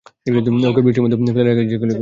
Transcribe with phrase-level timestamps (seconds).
[0.69, 1.89] ওকে বৃষ্টির মধ্যে ফেলে রেখে যাই কী করে।